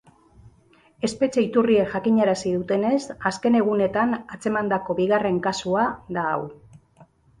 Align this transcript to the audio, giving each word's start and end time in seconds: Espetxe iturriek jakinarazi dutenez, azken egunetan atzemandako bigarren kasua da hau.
Espetxe 1.07 1.43
iturriek 1.47 1.91
jakinarazi 1.91 2.53
dutenez, 2.55 3.01
azken 3.33 3.57
egunetan 3.59 4.15
atzemandako 4.37 4.97
bigarren 5.01 5.39
kasua 5.49 5.85
da 6.19 6.25
hau. 6.33 6.41